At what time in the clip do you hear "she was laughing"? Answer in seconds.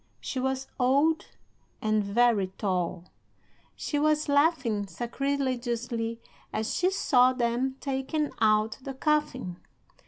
3.75-4.87